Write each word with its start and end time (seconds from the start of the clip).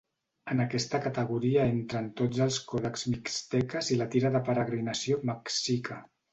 En 0.53 0.61
aquesta 0.63 1.01
categoria 1.03 1.65
entren 1.73 2.07
tots 2.23 2.41
els 2.47 2.59
còdexs 2.73 3.07
mixteques 3.17 3.93
i 3.97 4.01
la 4.03 4.11
Tira 4.17 4.35
de 4.35 4.41
la 4.41 4.45
Peregrinació 4.51 5.23
mexica. 5.35 6.03